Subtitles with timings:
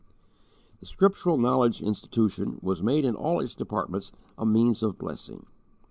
[0.79, 5.45] The Scriptural Knowledge Institution was made in all its departments a means of blessing.